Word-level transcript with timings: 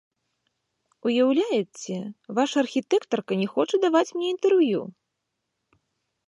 Уяўляеце, 1.09 1.97
ваша 2.39 2.57
архітэктарка 2.63 3.33
не 3.43 3.47
хоча 3.53 3.75
даваць 3.85 4.09
мне 4.15 4.27
інтэрв'ю. 4.33 4.81